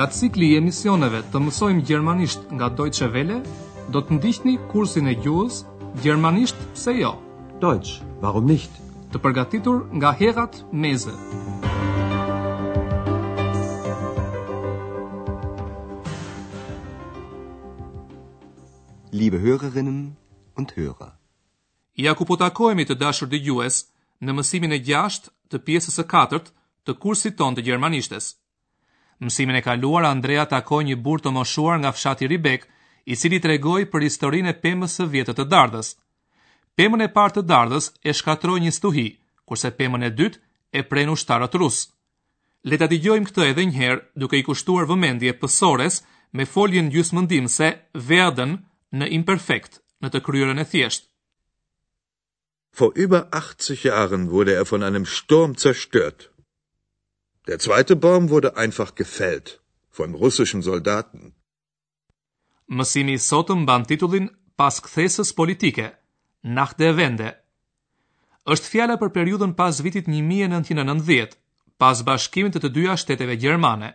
[0.00, 3.34] Nga cikli i emisioneve të mësojmë gjermanisht nga Deutsche Welle,
[3.92, 5.58] do të ndihni kursin e gjuhës
[6.00, 7.10] Gjermanisht se jo.
[7.60, 7.90] Dojtës,
[8.22, 8.70] warum nicht?
[9.12, 11.12] Të përgatitur nga Herat Meze.
[19.12, 20.16] Liebe Hörerinnen
[20.56, 21.10] und Hörer.
[22.06, 23.82] Ja ku po të dashur dëgjues
[24.24, 26.44] në mësimin e 6 të pjesës e 4
[26.88, 28.36] të kursit ton të gjermanishtes.
[29.20, 32.62] Mësimin e kaluar Andrea takoi një burr të moshuar nga fshati Ribek,
[33.12, 35.88] i cili tregoi për historinë e pemës së vjetë të Dardhës.
[36.78, 39.06] Pemën e parë të Dardhës e shkatroi një stuhi,
[39.48, 40.40] kurse pemën e dytë
[40.80, 41.78] e pren ushtarët rus.
[42.68, 46.00] Le ta dëgjojmë këtë edhe një herë, duke i kushtuar vëmendje pësores
[46.38, 47.68] me foljen gjysmëndimse
[48.10, 48.56] Verden
[49.00, 51.06] në imperfekt, në të kryerën e thjeshtë.
[52.78, 56.28] Vor über 80 Jahren wurde er von einem Sturm zerstört
[57.50, 59.46] Der zweite Baum wurde einfach gefällt
[59.98, 61.22] von russischen Soldaten.
[62.68, 64.28] Mësimi sot mban titullin
[64.60, 65.86] Pas kthesës politike,
[66.58, 67.32] nach der Wende.
[68.54, 71.34] Është fjala për periudhën pas vitit 1990,
[71.82, 73.90] pas bashkimit të të dyja shteteve gjermane.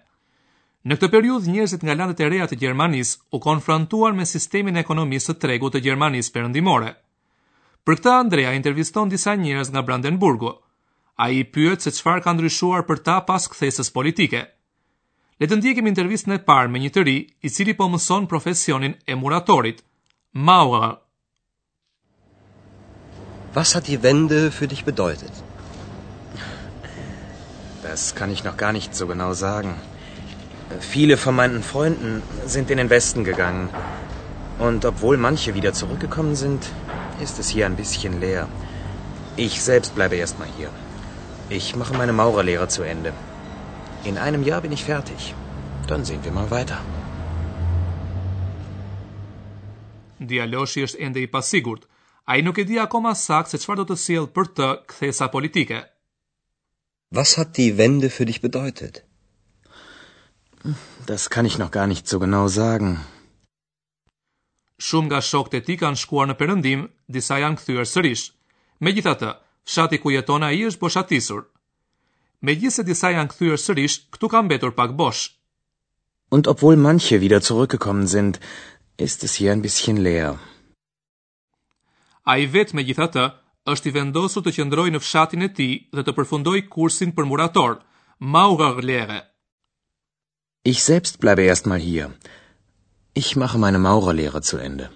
[0.84, 4.84] Në këtë periudhë njerëzit nga landet e reja të Gjermanisë u konfrontuan me sistemin e
[4.86, 6.92] ekonomisë së tregut të Gjermanisë perëndimore.
[7.88, 10.54] Për këtë Andrea interviston disa njerëz nga Brandenburgu
[11.24, 14.42] a i pyet se qfar ka ndryshuar për ta pas këthesës politike.
[15.40, 19.16] Le të ndjekim intervistën e parë me një tëri i cili po mëson profesionin e
[19.22, 19.82] muratorit,
[20.48, 20.92] Maura.
[23.56, 25.32] Was hat die Wende für dich bedeutet?
[27.84, 29.76] Das kann ich noch gar nicht so genau sagen.
[30.82, 33.70] Viele von Freunden sind in den Westen gegangen.
[34.60, 36.62] Und obwohl manche wieder zurückgekommen sind,
[37.22, 38.50] ist es hier ein bisschen leer.
[39.38, 40.70] Ich selbst bleibe erstmal hier.
[41.50, 43.14] Ich mache meine Maurerlehre zu Ende.
[44.04, 45.36] In einem Jahr bin ich fertig.
[45.88, 46.80] Dann sehen wir mal weiter.
[50.18, 51.86] Dialoshi është ende i pasigurt.
[52.26, 55.84] Ai nuk e di akoma saktë se çfarë do të sillë për të kthesa politike.
[57.12, 59.04] Was hat die Wende für dich bedeutet?
[61.06, 63.00] Das kann ich noch gar nicht so genau sagen.
[64.82, 68.32] Shumë nga shokët e ti kanë shkuar në perëndim, disa janë kthyer sërish.
[68.82, 71.44] Megjithatë Fshati ku jeton ai është boshatisur.
[72.46, 75.32] Megjithëse disa janë kthyer sërish, këtu ka mbetur pak bosh.
[76.32, 78.40] Und obwohl manche wieder zurückgekommen sind,
[78.98, 80.38] ist es hier ein bisschen leer.
[82.34, 83.26] Ai vet megjithatë
[83.72, 87.78] është i vendosur të qëndrojë në fshatin e tij dhe të përfundoj kursin për murator.
[88.18, 88.74] Maurer
[90.64, 92.12] Ich selbst bleibe erstmal hier.
[93.14, 94.90] Ich mache meine Maurerlehre zu Ende.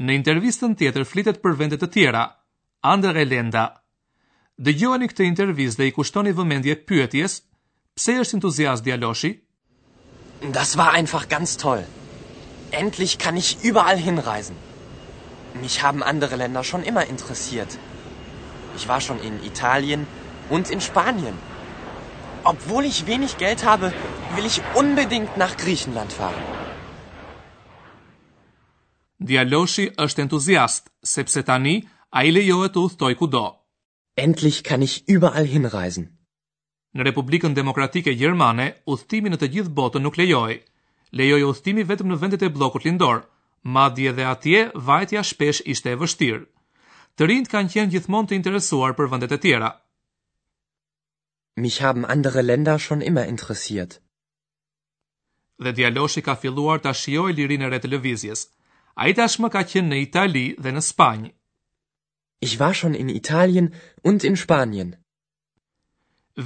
[0.00, 2.22] Në intervistën tjetër flitet për vende të tjera,
[2.82, 3.80] Andere Lenda.
[4.54, 7.40] Dëgjoni këtë intervistë dhe i kushtoni vëmendje pyetjes:
[7.98, 9.30] Pse është entuziast Djaloshi?
[10.54, 11.82] Das war einfach ganz toll.
[12.70, 14.54] Endlich kann ich überall hinreisen.
[15.60, 17.76] Mich haben andere Länder schon immer interessiert.
[18.76, 20.06] Ich war schon in Italien
[20.48, 21.34] und in Spanien.
[22.44, 23.92] Obwohl ich wenig Geld habe,
[24.36, 26.56] will ich unbedingt nach Griechenland fahren.
[29.18, 31.76] Dialoshi është entuziast, sepse tani
[32.16, 33.44] a i lejohet të uthtoj ku do.
[34.16, 36.08] Endlich kan ich überall hinreisen.
[36.96, 40.56] Në Republikën Demokratike Gjermane, uthtimi në të gjithë botën nuk lejoj.
[41.16, 43.26] Lejoj uthtimi vetëm në vendet e blokut lindor,
[43.62, 46.42] ma dje dhe atje vajtja shpesh ishte e vështirë.
[47.18, 49.70] Të rind kanë qenë gjithmon të interesuar për vendet e tjera.
[51.58, 54.00] Mich haben andere länder schon immer interessiert.
[55.58, 58.46] Dhe djaloshi ka filluar të shioj lirin e re televizjes.
[58.98, 61.32] A i tashmë ka qenë në Itali dhe në Spanjë.
[62.40, 64.94] Ich war schon in Italien und in Spanien.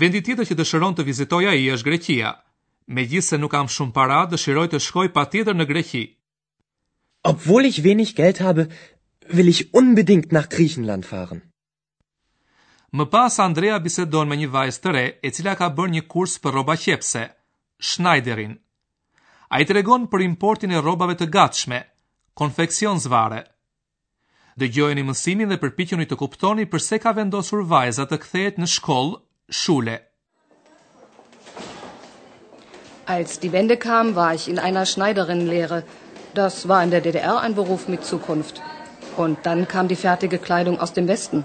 [0.01, 2.31] Vendi tjetër që dëshiron të vizitoj ai është Greqia.
[2.99, 6.05] Megjithse nuk kam shumë para, dëshiroj të shkoj patjetër në Greqi.
[7.33, 8.65] Obwohl ich wenig Geld habe,
[9.37, 11.43] will ich unbedingt nach Griechenland fahren.
[12.97, 16.41] Më pas Andrea bisedon me një vajzë të re, e cila ka bërë një kurs
[16.43, 17.27] për rroba qepse,
[17.91, 18.57] Schneiderin.
[19.53, 21.81] Ai tregon për importin e rrobave të gatshme,
[22.37, 23.45] konfeksion zvarë.
[24.61, 29.15] Dëgjojeni mësimin dhe përpiquni të kuptoni pse ka vendosur vajza të kthehet në shkollë,
[29.61, 29.95] shule.
[33.15, 35.79] Als die Wende kam war ich in einer Schneiderinnenlehre.
[36.35, 38.61] Das war in der DDR ein Beruf mit Zukunft.
[39.17, 41.45] Und dann kam die fertige Kleidung aus dem Westen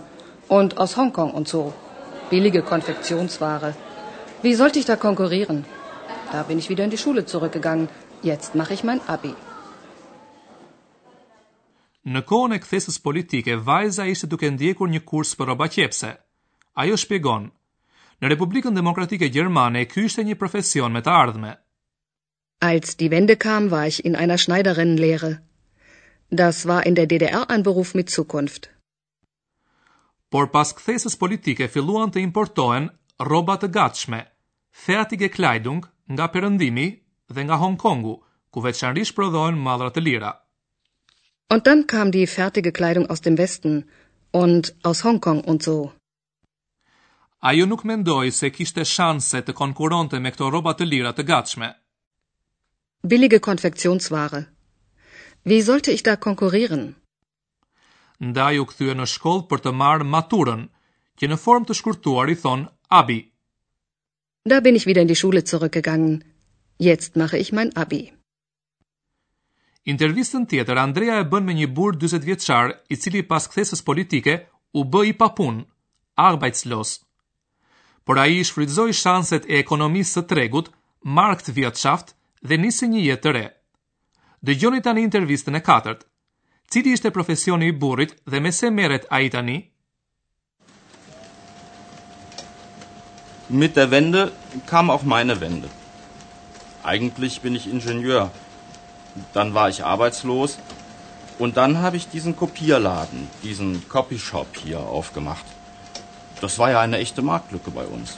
[0.50, 1.74] und aus Hongkong und so.
[2.30, 3.74] Billige Konfektionsware.
[4.42, 5.66] Wie sollte ich da konkurrieren?
[6.34, 7.88] Da bin ich wieder in die Schule zurückgegangen.
[8.22, 9.34] Jetzt mache ich mein Abi.
[12.16, 16.12] Në kohën e kthesës politike, vajza ishte duke ndjekur një kurs për rroba qepse.
[16.84, 17.48] Ajo shpjegon:
[18.24, 21.52] Në Republikën Demokratike Gjermane ky ishte një profesion me të ardhme.
[22.70, 25.34] Als die Wende kam, war ich in einer Schneiderinnenlehre.
[26.44, 28.70] Das war in der DDR ein Beruf mit Zukunft.
[30.32, 32.88] Por pas kthesës politike filluan të importohen
[33.30, 34.24] rroba të gatshme,
[34.86, 35.84] fertige Kleidung
[36.16, 36.88] nga Perëndimi
[37.36, 38.16] dhe nga Hong Kongu,
[38.52, 40.36] ku veçanërisht prodhohen mallra të lira.
[41.50, 43.86] Und dann kam die fertige Kleidung aus dem Westen
[44.32, 45.92] und aus Hongkong und so.
[47.40, 51.70] Ajo nuk mendoj se kishte shanse të konkuronte me këto rroba të lira të gatshme.
[53.14, 54.42] Billige Konfektionsware.
[55.44, 56.84] Wie sollte ich da konkurrieren?
[58.20, 60.68] Ndaj u kthye në shkoll për të marrë maturën,
[61.22, 62.68] që në formë të shkurtuar i thon
[63.02, 63.20] Abi.
[64.44, 66.24] Da bin ich wieder in die Schule zurückgegangen.
[66.80, 68.06] Jetzt mache ich mein Abi.
[69.92, 74.34] Intervistën tjetër Andrea e bën me një burr 40 vjeçar, i cili pas kthesës politike
[74.76, 75.62] u bë i papun,
[76.30, 76.90] arbeitslos.
[78.04, 80.68] Por ai shfrytëzoi shanset e ekonomisë së tregut,
[81.18, 82.12] markt vjetshaft
[82.48, 83.46] dhe nisi një jetë të re.
[84.50, 86.04] Dëgjoni tani intervistën e katërt.
[86.68, 89.58] Cili ishte profesioni i burrit dhe me se merret ai tani?
[93.62, 94.28] Mit der Wende
[94.68, 95.70] kam auch meine Wende.
[96.84, 98.30] Eigentlich bin ich Ingenieur,
[99.34, 100.58] Dann war ich arbeitslos.
[101.40, 105.46] Und dann habe ich diesen Kopierladen, diesen Copyshop hier aufgemacht.
[106.42, 108.18] Das war ja eine echte Marktlücke bei uns.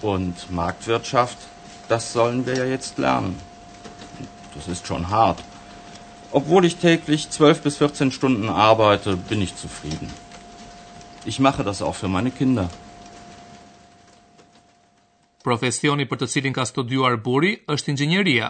[0.00, 1.36] Und Marktwirtschaft,
[1.88, 3.36] das sollen wir ja jetzt lernen.
[4.54, 5.42] Das ist schon hart.
[6.32, 10.08] Obwohl ich täglich 12 bis 14 Stunden arbeite, bin ich zufrieden.
[11.24, 12.68] Ich mache das auch für meine Kinder.
[15.48, 18.48] Profesioni për të cilin ka studiuar Buri është inxhinieria,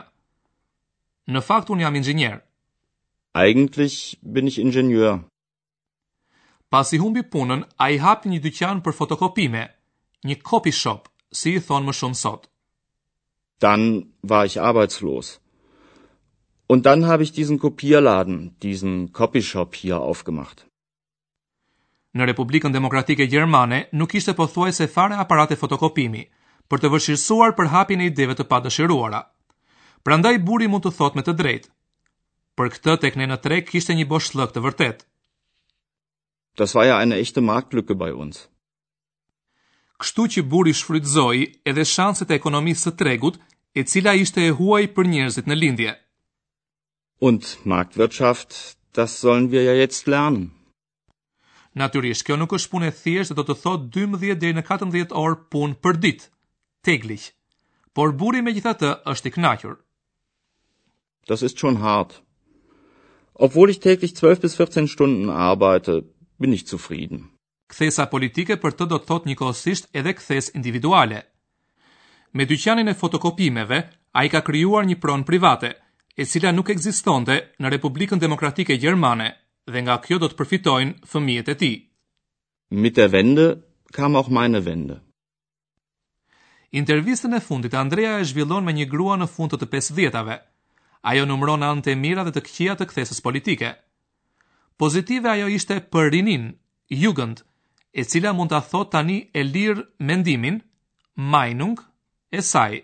[1.29, 2.39] Në fakt un jam inxhinier.
[3.37, 5.19] Eigentlich bin ich Ingenieur.
[6.73, 9.65] Pasi humbi punën, ai hapi një dyqan për fotokopime,
[10.29, 11.11] një copy shop,
[11.41, 12.49] si i thon më shumë sot.
[13.61, 13.85] Dann
[14.31, 15.35] war ich arbeitslos.
[16.73, 20.59] Und dann habe ich diesen Kopierladen, diesen Copy Shop hier aufgemacht.
[22.15, 26.27] Në Republikën Demokratike Gjermane nuk ishte pothuajse fare aparate fotokopimi
[26.69, 29.23] për të vëshirësuar për hapjen e ideve të padëshiruara.
[30.09, 31.65] Prandaj buri mund të thot me të drejt.
[32.57, 35.03] Për këtë tek ne në treg kishte një bosh shlëk të vërtet.
[36.57, 38.39] Das war ja eine echte Marktlücke bei uns.
[40.01, 43.37] Kështu që buri shfrytëzoi edhe shanset e ekonomisë së tregut,
[43.81, 45.93] e cila ishte e huaj për njerëzit në lindje.
[47.29, 48.57] Und Marktwirtschaft,
[48.97, 50.47] das sollen wir ja jetzt lernen.
[51.83, 55.39] Natyrisht, kjo nuk është punë e thjeshtë, do të thotë 12 deri në 14 orë
[55.57, 56.31] punë për ditë,
[56.89, 57.29] täglich.
[57.93, 59.77] Por buri megjithatë është i kënaqur.
[61.31, 62.13] Das ist schon hart.
[63.35, 65.93] Obwohl ich täglich 12 bis 14 Stunden arbeite,
[66.39, 67.21] bin ich zufrieden.
[67.73, 71.19] Kthesa politike për të do të thot njëkohësisht edhe kthes individuale.
[72.33, 73.79] Me dyqanin e fotokopimeve,
[74.21, 75.71] ai ka krijuar një pronë private,
[76.17, 79.29] e cila nuk ekzistonte në Republikën Demokratike Gjermane
[79.73, 81.77] dhe nga kjo do të përfitojnë fëmijët e tij.
[82.85, 83.49] Mit der Wende
[83.97, 84.97] kam auch meine Wende.
[86.81, 90.41] Intervistën e fundit Andrea e zhvillon me një grua në fund të 50-tave
[91.09, 93.71] ajo numëron antë e mira dhe të këqia të kthesës politike.
[94.79, 96.49] Pozitive ajo ishte për rinin,
[97.03, 97.45] jugënd,
[98.00, 100.59] e cila mund të thot tani e lirë mendimin,
[101.33, 101.79] majnung,
[102.38, 102.75] e saj.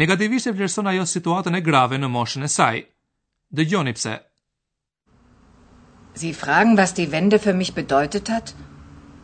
[0.00, 2.80] Negativisht e vlerëson ajo situatën e grave në moshën e saj.
[3.54, 4.14] Dë gjoni pse.
[6.18, 8.54] Sie fragen, was die Wende für mich bedeutet hat?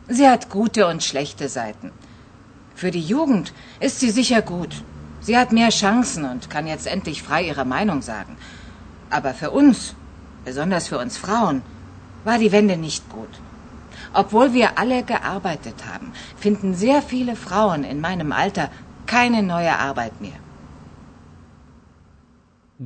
[0.07, 1.91] Sie hat gute und schlechte Seiten.
[2.75, 4.75] Für die Jugend ist sie sicher gut.
[5.23, 8.37] Sie hat mehr Chancen und kann jetzt endlich frei ihre Meinung sagen.
[9.17, 9.95] Aber für uns,
[10.45, 11.61] besonders für uns Frauen,
[12.23, 13.33] war die Wende nicht gut.
[14.13, 16.11] Obwohl wir alle gearbeitet haben,
[16.43, 18.65] finden sehr viele Frauen in meinem Alter
[19.05, 20.39] keine neue Arbeit mehr.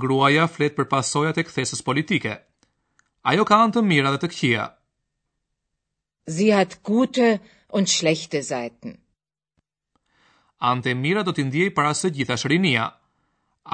[0.04, 2.34] Gruaja flet për pasojat e kthesës politike.
[3.32, 4.66] Ajo ka anë të mira dhe të këqija.
[6.40, 7.32] Sie hat gute
[7.70, 9.00] und schlechte Seiten
[10.60, 12.86] ante mira do t'i ndjej para së gjitha shërinia.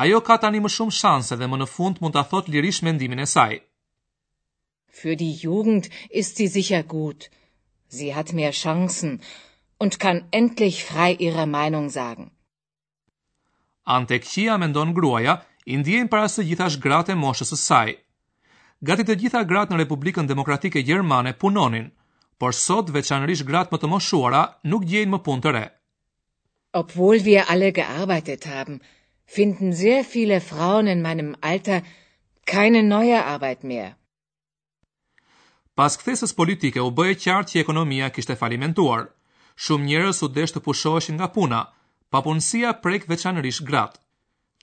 [0.04, 3.20] Ajo ka tani më shumë shanse dhe më në fund mund t'a thot lirish mendimin
[3.20, 3.54] e saj.
[5.00, 7.30] Für die Jugend ist sie sicher gut.
[7.88, 9.20] Sie hat mehr Chancen
[9.80, 12.32] und kann endlich frei ihre Meinung sagen.
[13.84, 17.90] Ante këqia mendon gruaja, i ndjejnë para së gjitha gratë e moshës së saj.
[18.82, 21.92] Gati të gjitha grat në Republikën Demokratike Gjermane punonin,
[22.42, 25.66] por sot veçanërisht grat më të moshuara nuk gjejnë më punë të re.
[26.74, 28.82] Obwohl wir alle gearbeitet haben,
[29.26, 31.82] finden sehr viele Frauen in meinem Alter
[32.46, 33.96] keine neue Arbeit mehr.
[35.76, 39.06] Pas kthesës politike u bë e qartë që ekonomia kishte falimentuar.
[39.66, 41.60] Shumë njerëz u desh të pushoheshin nga puna,
[42.12, 44.00] papunësia prek veçanërisht gratë.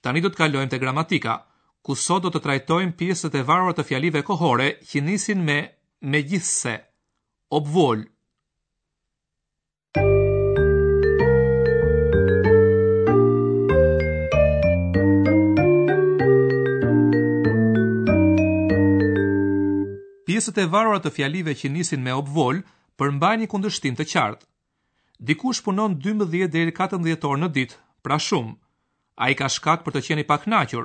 [0.02, 1.36] Tani do të kalojmë te gramatika,
[1.84, 5.58] ku sot do të trajtojmë pjesët e varura të fjalive kohore që nisin me
[6.14, 6.76] megjithse.
[7.60, 8.08] Obwohl.
[20.38, 22.60] Pjesët e varura të fjalive që nisin me obvol
[23.00, 24.44] përmbajnë një kundërshtim të qartë.
[25.30, 28.52] Dikush punon 12 deri 14 orë në ditë, pra shumë.
[29.24, 30.84] Ai ka shkak për të qenë i pakënaqur,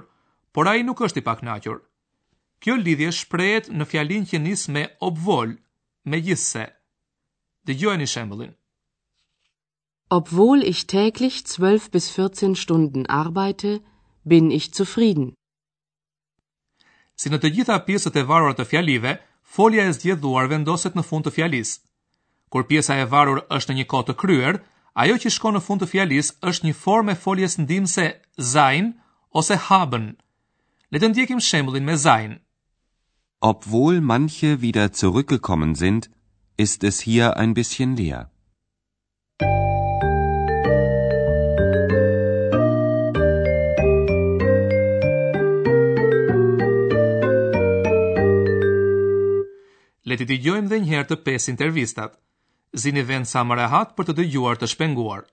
[0.57, 1.77] por ai nuk është i pakënaqur.
[2.65, 5.53] Kjo lidhje shprehet në fjalin që nis me obvol.
[6.13, 6.63] Megjithse,
[7.69, 8.55] dëgjojeni shembullin.
[10.17, 13.75] Obwohl ich täglich 12 bis 14 Stunden arbeite,
[14.33, 15.29] bin ich zufrieden.
[17.21, 19.13] Si në të gjitha pjesët e varura të fjalive,
[19.55, 21.75] folja e zgjedhuar vendoset në fund të fjalisë.
[22.53, 24.55] Kur pjesa e varur është në një kohë të kryer,
[25.03, 28.07] ajo që shkon në fund të fjalisë është një formë e foljes ndihmëse
[28.53, 28.87] sein
[29.41, 30.07] ose haben.
[30.91, 32.31] Le të ndjekim shembullin me sein.
[33.51, 36.09] Obwohl manche wieder zurückgekommen sind,
[36.57, 38.23] ist es hier ein bisschen leer.
[50.13, 52.17] le t'i dëgjojmë edhe një herë të pesë intervistat.
[52.83, 55.25] Zini vend sa më rehat për të dëgjuar të shpenguar.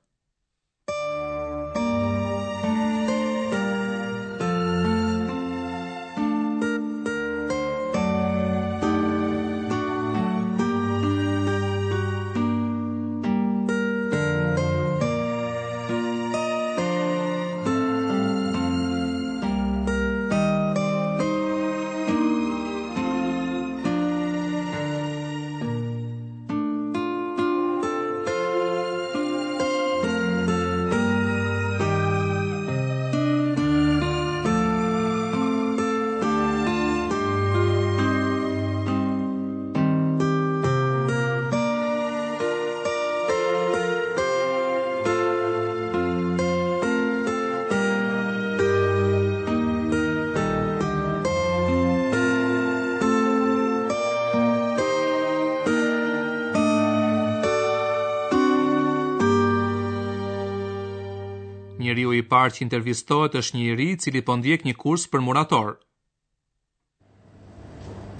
[61.80, 65.22] Njeriu i parë që intervistohet është një njeri i cili po ndjek një kurs për
[65.24, 65.78] murator.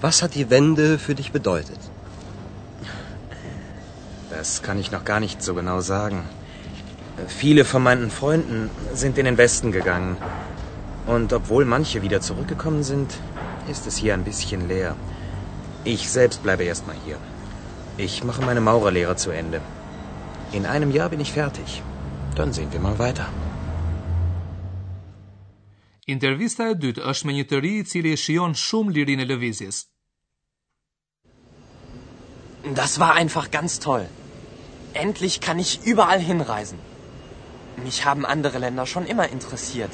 [0.01, 1.81] Was hat die Wende für dich bedeutet?
[4.31, 6.23] Das kann ich noch gar nicht so genau sagen.
[7.41, 10.15] Viele von meinen Freunden sind in den Westen gegangen.
[11.07, 13.19] Und obwohl manche wieder zurückgekommen sind,
[13.67, 14.95] ist es hier ein bisschen leer.
[15.85, 17.17] Ich selbst bleibe erstmal hier.
[17.97, 19.61] Ich mache meine Maurerlehre zu Ende.
[20.51, 21.81] In einem Jahr bin ich fertig.
[22.35, 23.27] Dann sehen wir mal weiter.
[26.13, 29.27] Intervista e dytë është me një tëri ri i cili e shion shumë lirinë e
[29.31, 29.77] lëvizjes.
[32.79, 34.05] Das war einfach ganz toll.
[35.03, 36.79] Endlich kann ich überall hinreisen.
[37.85, 39.93] Mich haben andere Länder schon immer interessiert.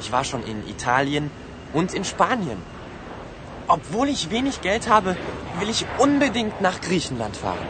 [0.00, 1.28] Ich war schon in Italien
[1.74, 2.60] und in Spanien.
[3.76, 5.16] Obwohl ich wenig Geld habe,
[5.58, 7.68] will ich unbedingt nach Griechenland fahren.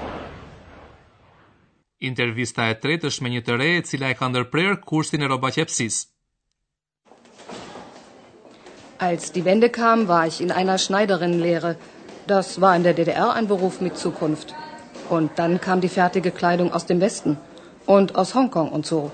[2.10, 5.36] Intervista e tretë është me një të re e cila e ka ndërprer kursin e
[5.58, 6.04] qepsis.
[9.10, 11.70] Als die Wende kam, war ich in einer Schneiderinnenlehre.
[12.32, 14.54] Das war in der DDR ein Beruf mit Zukunft.
[15.16, 17.36] Und dann kam die fertige Kleidung aus dem Westen
[17.86, 19.10] und aus Hongkong und so.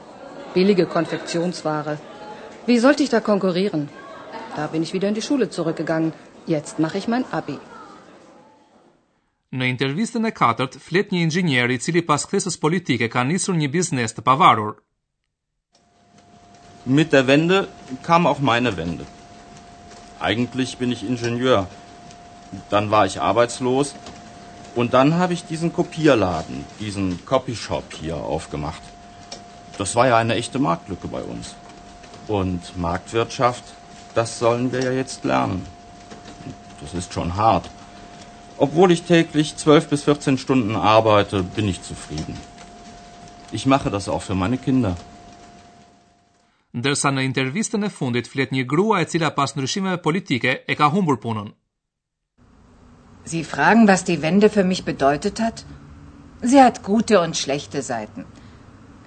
[0.53, 1.95] Billige Konfektionsware.
[2.67, 3.89] Wie sollte ich da konkurrieren?
[4.57, 6.13] Da bin ich wieder in die Schule zurückgegangen.
[6.57, 7.57] Jetzt mache ich mein Abi.
[9.59, 13.71] Në intervistën e katërt, flet një inxhinier i cili pas kthesës politike ka nisur një
[13.79, 14.75] biznes të pavarur.
[17.01, 17.65] Mit der Wende
[18.03, 19.09] kam auch meine Wende.
[20.21, 21.69] Eigentlich bin ich Ingenieur.
[22.71, 23.95] Dann war ich arbeitslos.
[24.75, 28.83] Und dann habe ich diesen Kopierladen, diesen Copyshop hier aufgemacht.
[29.77, 31.55] Das war ja eine echte Marktlücke bei uns.
[32.27, 33.63] Und Marktwirtschaft,
[34.15, 35.65] das sollen wir ja jetzt lernen.
[36.81, 37.71] Das ist schon hart.
[38.57, 42.37] Obwohl ich täglich 12 bis 14 Stunden arbeite, bin ich zufrieden.
[43.53, 44.97] Ich mache das auch für meine Kinder.
[46.77, 50.91] ndërsa në intervistën e fundit flet një grua e cila pas ndryshimeve politike e ka
[50.93, 51.51] humbur punën
[53.25, 55.65] Sie fragen, was die Wende für mich bedeutet hat.
[56.43, 58.25] Sie hat gute und schlechte Seiten.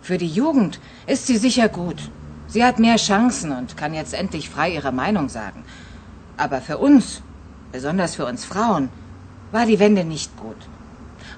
[0.03, 2.01] Für die Jugend ist sie sicher gut.
[2.47, 5.63] Sie hat mehr Chancen und kann jetzt endlich frei ihre Meinung sagen.
[6.37, 7.21] Aber für uns,
[7.71, 8.89] besonders für uns Frauen,
[9.51, 10.61] war die Wende nicht gut.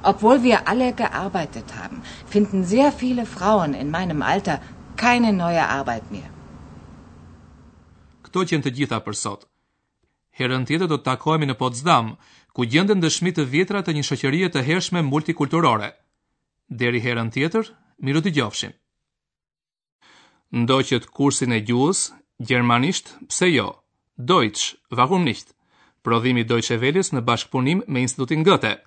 [0.03, 4.59] Obwohl wir alle gearbeitet haben, finden sehr viele Frauen in meinem Alter
[5.05, 6.29] keine neue Arbeit mehr.
[8.25, 9.41] Kto qen të gjitha për sot.
[10.39, 12.07] Herën tjetër do të takohemi në Potsdam,
[12.55, 15.89] ku gjenden dëshmi të vjetra të një shoqërie të hershme multikulturore.
[16.81, 17.67] Deri herën tjetër,
[18.05, 18.71] miru të gjofshim.
[20.61, 21.99] Ndoqët kursin e gjuhës,
[22.47, 23.67] Gjermanisht, pse jo?
[24.29, 24.65] Deutsch,
[24.99, 25.47] warum nicht?
[26.03, 26.77] Prodhimi Deutsche
[27.15, 28.83] në bashkëpunim me Institutin Gëte.